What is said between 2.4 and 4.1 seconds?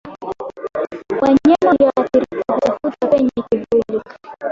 hutafuta penye kivuli